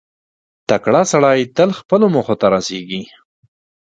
[0.69, 3.01] •تکړه سړی تل خپلو موخو ته رسېږي.